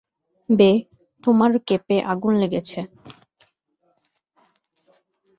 [0.49, 0.69] বে,
[1.23, 2.79] তোমার কেপে আগুন লেগেছে।